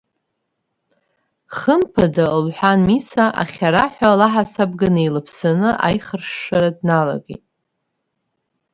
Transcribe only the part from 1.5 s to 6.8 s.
Хымԥада,– лҳәан Миса, ахьараҳәа лаҳасабга неилаԥсаны аихыршәшәара